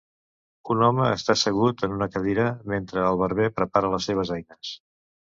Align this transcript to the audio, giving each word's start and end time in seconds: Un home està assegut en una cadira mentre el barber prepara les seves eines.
Un 0.75 0.79
home 0.85 1.09
està 1.17 1.33
assegut 1.33 1.83
en 1.87 1.93
una 1.97 2.07
cadira 2.15 2.45
mentre 2.73 3.03
el 3.09 3.19
barber 3.19 3.49
prepara 3.59 3.93
les 3.97 4.09
seves 4.11 4.33
eines. 4.37 4.73